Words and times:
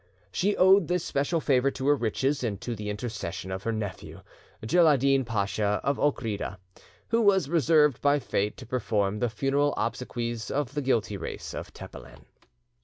She 0.31 0.57
owed 0.57 0.87
this 0.87 1.05
special 1.05 1.39
favour 1.39 1.69
to 1.69 1.87
her 1.89 1.95
riches 1.95 2.43
and 2.43 2.59
to 2.61 2.75
the 2.75 2.89
intercession 2.89 3.51
of 3.51 3.61
her 3.61 3.71
nephew, 3.71 4.21
Djiladin 4.65 5.27
Pacha 5.27 5.79
of 5.83 5.97
Ochcrida, 5.99 6.57
who 7.09 7.21
was 7.21 7.47
reserved 7.51 8.01
by 8.01 8.17
fate 8.17 8.57
to 8.57 8.65
perform 8.65 9.19
the 9.19 9.29
funeral 9.29 9.75
obsequies 9.77 10.49
of 10.49 10.73
the 10.73 10.81
guilty 10.81 11.17
race 11.17 11.53
of 11.53 11.71
Tepelen. 11.71 12.25